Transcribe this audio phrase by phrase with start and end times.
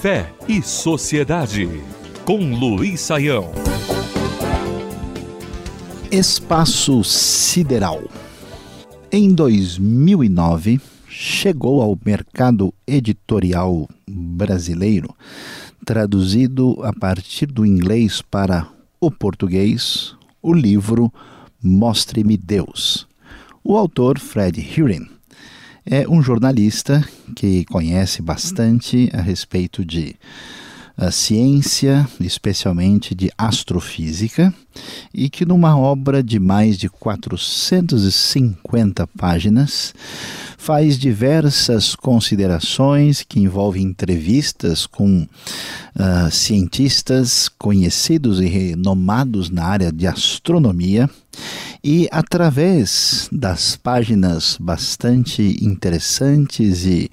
[0.00, 1.68] Fé e Sociedade,
[2.24, 3.50] com Luiz Saião.
[6.12, 8.04] Espaço Sideral.
[9.10, 15.12] Em 2009, chegou ao mercado editorial brasileiro,
[15.84, 18.68] traduzido a partir do inglês para
[19.00, 21.12] o português, o livro
[21.60, 23.08] Mostre-me Deus.
[23.64, 25.15] O autor, Fred Hearing,
[25.88, 30.16] é um jornalista que conhece bastante a respeito de
[30.98, 34.50] a ciência, especialmente de astrofísica,
[35.12, 39.92] e que numa obra de mais de 450 páginas
[40.56, 50.06] faz diversas considerações que envolvem entrevistas com uh, cientistas conhecidos e renomados na área de
[50.06, 51.10] astronomia
[51.88, 57.08] e através das páginas bastante interessantes e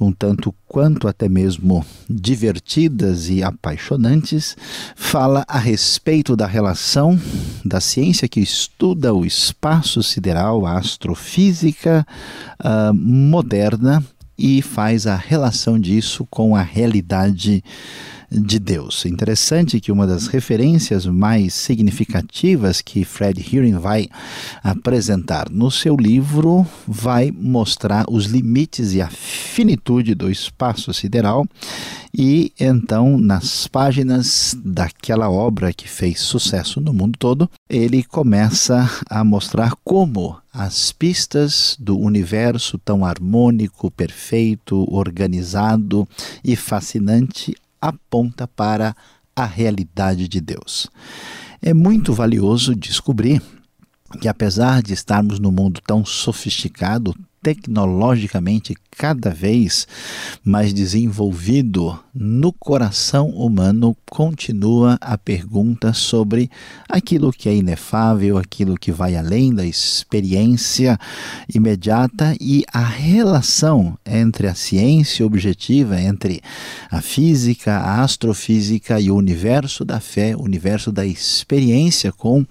[0.00, 4.56] um tanto quanto até mesmo divertidas e apaixonantes,
[4.94, 7.20] fala a respeito da relação
[7.64, 12.06] da ciência que estuda o espaço sideral, a astrofísica
[12.64, 14.04] uh, moderna
[14.42, 17.62] e faz a relação disso com a realidade
[18.28, 19.04] de Deus.
[19.04, 24.08] Interessante que uma das referências mais significativas que Fred Hearing vai
[24.64, 29.08] apresentar no seu livro vai mostrar os limites e a
[29.52, 31.46] finitude do espaço sideral
[32.16, 39.22] e então nas páginas daquela obra que fez sucesso no mundo todo, ele começa a
[39.22, 46.08] mostrar como as pistas do universo tão harmônico, perfeito, organizado
[46.42, 48.96] e fascinante aponta para
[49.36, 50.88] a realidade de Deus.
[51.60, 53.42] É muito valioso descobrir
[54.18, 59.86] que, apesar de estarmos num mundo tão sofisticado, tecnologicamente cada vez
[60.44, 66.50] mais desenvolvido, no coração humano continua a pergunta sobre
[66.88, 70.98] aquilo que é inefável, aquilo que vai além da experiência
[71.52, 76.40] imediata e a relação entre a ciência objetiva, entre
[76.90, 82.46] a física, a astrofísica e o universo da fé, o universo da experiência com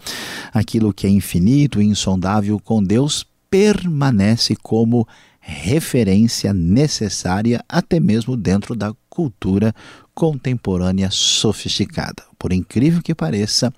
[0.53, 5.07] aquilo que é infinito e insondável com Deus permanece como
[5.41, 9.75] referência necessária até mesmo dentro da cultura
[10.15, 12.23] contemporânea sofisticada.
[12.39, 13.71] Por incrível que pareça,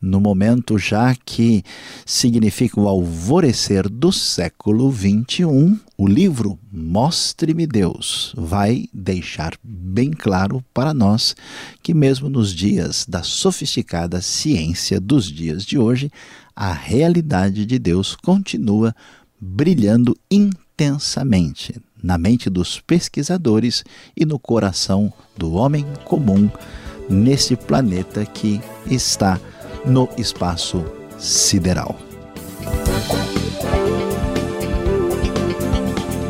[0.00, 1.64] no momento já que
[2.04, 10.92] significa o alvorecer do século XXI, o livro Mostre-me Deus vai deixar bem claro para
[10.92, 11.34] nós
[11.82, 16.12] que, mesmo nos dias da sofisticada ciência dos dias de hoje,
[16.54, 18.94] a realidade de Deus continua
[19.40, 23.84] brilhando intensamente na mente dos pesquisadores
[24.16, 26.50] e no coração do homem comum
[27.08, 29.40] nesse planeta que está
[29.84, 30.84] no espaço
[31.18, 31.98] sideral.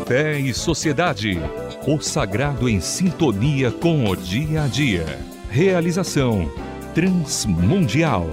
[0.05, 1.37] Fé e Sociedade.
[1.85, 5.19] O sagrado em sintonia com o dia a dia.
[5.49, 6.51] Realização
[6.93, 8.29] Transmundial.